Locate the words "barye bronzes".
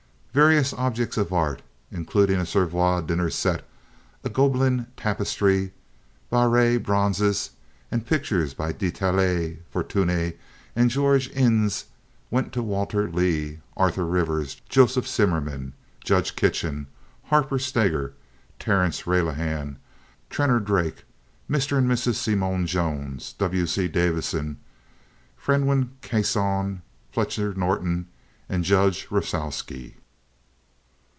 6.29-7.49